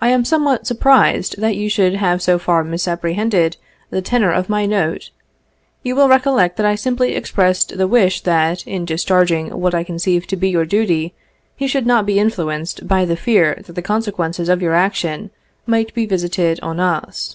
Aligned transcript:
I 0.00 0.10
am 0.10 0.24
somewhat 0.24 0.64
surprised 0.64 1.40
that 1.40 1.56
you 1.56 1.68
should 1.68 1.94
have 1.96 2.22
so 2.22 2.38
far 2.38 2.62
misapprehended 2.62 3.56
the 3.90 4.00
tenor 4.00 4.30
of 4.30 4.48
my 4.48 4.64
note. 4.64 5.10
You 5.82 5.96
will 5.96 6.08
recollect 6.08 6.56
that 6.56 6.66
I 6.66 6.76
simply 6.76 7.16
expressed 7.16 7.76
the 7.76 7.88
wish 7.88 8.20
that, 8.20 8.64
in 8.64 8.86
discharg 8.86 9.32
ing 9.32 9.48
what 9.58 9.74
I 9.74 9.82
conceived 9.82 10.30
to 10.30 10.36
be 10.36 10.50
your 10.50 10.64
duty, 10.66 11.14
you 11.58 11.66
should 11.66 11.84
not 11.84 12.06
be 12.06 12.20
influenced 12.20 12.86
by 12.86 13.04
the 13.04 13.16
fear 13.16 13.60
that 13.66 13.72
the 13.72 13.82
consequences 13.82 14.48
of 14.48 14.62
your 14.62 14.74
action 14.74 15.32
might 15.66 15.92
be 15.94 16.06
visited 16.06 16.60
on 16.60 16.78
us. 16.78 17.34